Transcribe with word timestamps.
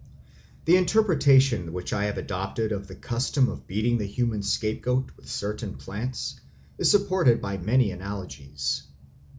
The 0.65 0.77
interpretation 0.77 1.73
which 1.73 1.93
I 1.93 2.05
have 2.05 2.17
adopted 2.17 2.71
of 2.71 2.87
the 2.87 2.95
custom 2.95 3.47
of 3.49 3.67
beating 3.67 3.99
the 3.99 4.07
human 4.07 4.41
scapegoat 4.41 5.11
with 5.15 5.29
certain 5.29 5.75
plants 5.75 6.39
is 6.79 6.89
supported 6.89 7.39
by 7.39 7.57
many 7.59 7.91
analogies. 7.91 8.81